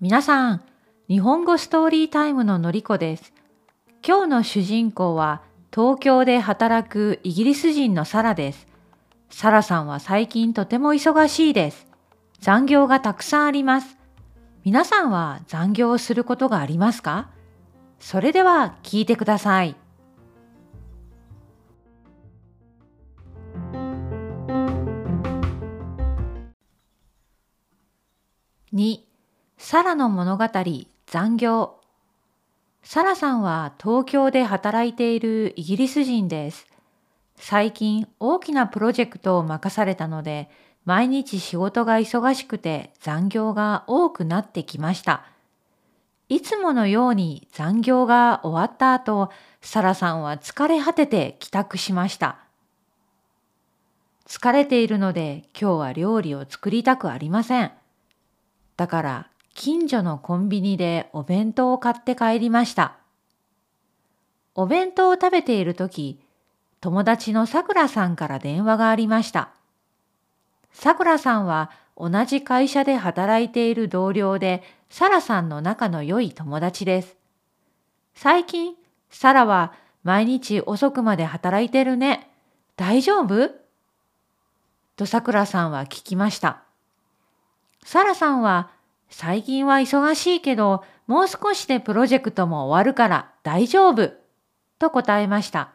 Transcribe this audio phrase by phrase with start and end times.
[0.00, 0.62] 皆さん、
[1.08, 3.32] 日本語ストーリータイムののりこです。
[4.06, 5.42] 今日の主人公は
[5.74, 8.66] 東京で働くイギリス人のサラです。
[9.30, 11.86] サラさんは最近とても忙しいです。
[12.38, 13.96] 残業がたくさんあります。
[14.62, 17.30] 皆さんは残業をすることがありますか？
[17.98, 19.74] それでは聞いてください。
[28.74, 28.98] 2
[29.56, 30.48] サラの物語
[31.06, 31.76] 残業
[32.82, 36.66] サラさんは東京で働いているイギリス人です。
[37.36, 40.50] 最近大きなプロジェクトを任されたので
[40.84, 45.24] 毎日仕事が忙しくて残業が多くなってきました。
[46.28, 52.38] いつものように残業が終わった後、サラさんは疲れ果てて帰宅しました。
[54.26, 57.70] 疲れているので今日は料理を作りたくありません。
[58.76, 62.96] だから近所のコンビニでお弁当を買って帰りました。
[64.54, 66.20] お弁当を食べているとき、
[66.80, 69.50] 友達のさくらさんから電話がありました。
[70.72, 77.16] さくらさんは同じ会社で働いている同僚で、サラさんの仲の良い友達です。
[78.14, 78.74] 最近、
[79.08, 82.28] サラは毎日遅くまで働いてるね。
[82.76, 83.50] 大丈夫？
[84.96, 86.62] とさくらさんは聞きました。
[87.84, 88.70] サラさんは
[89.08, 94.10] 最近は忙しいけど、もう少しでプロジェクトも終わるから大丈夫。
[94.78, 95.70] と答えました。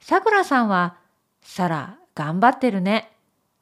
[0.00, 0.96] さくらさんは、
[1.40, 3.10] サラ、頑張ってるね。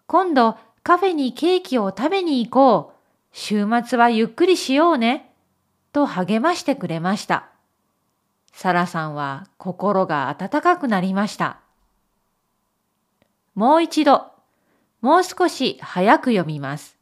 [0.07, 2.97] 今度カフェにケーキを食べに行こう。
[3.33, 5.31] 週末はゆっくりしようね。
[5.93, 7.49] と励ましてくれました。
[8.53, 11.61] サラさんは心が温かくなりました。
[13.55, 14.27] もう一度、
[15.03, 16.96] もう少し早く読みます。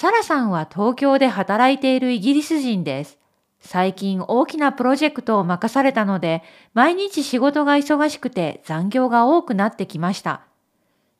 [0.00, 3.18] サラさんは東京で働いているイギリス人です。
[3.60, 6.42] 最近大きなプロジェクトを任されたので、
[6.72, 10.40] 毎日仕事が忙しくて残業が多くなってきました。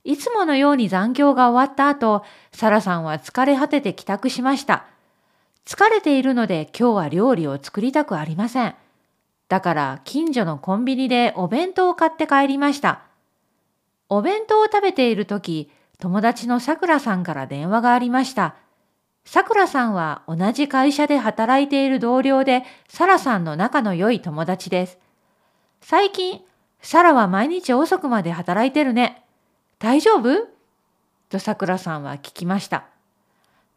[0.02, 4.86] いつものように残業が終わった後、サラさんは疲れ果てて帰宅しました。
[5.66, 8.74] 疲れているので今日は料理を作りたくありません。
[9.50, 13.02] だから近所のコンビニでお弁当を買って帰りました。
[14.08, 18.54] お弁当を食べている時、友達のさくらさんから電話がありました。
[19.24, 24.98] さくらさんは同じ会社で働いている同僚で、サラさんの仲の良い友達です。
[25.80, 26.40] 最近、
[26.82, 29.22] サラは毎日遅くまで働いてるね。
[29.78, 30.48] 大丈夫？
[31.28, 32.84] とさくらさんは聞きました。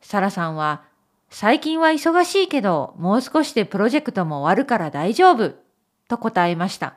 [0.02, 0.82] サラさんは、
[1.30, 5.56] 最近は忙しいけど、もう少しでプロジェクトも終わるから大丈夫？
[6.08, 6.96] と答えました。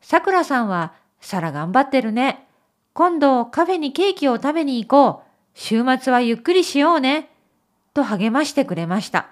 [0.00, 2.46] さくらさんは、サラ頑張ってるね。
[2.92, 5.29] 今度カフェにケーキを食べに行こう。
[5.54, 7.28] 週末はゆっくりしようね。
[7.92, 9.28] と励ましてくれました。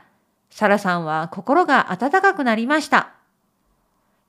[0.50, 3.12] サラさんは心が温かくなりました。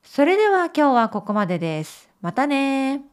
[0.03, 2.09] それでは今日はここまでです。
[2.21, 3.08] またね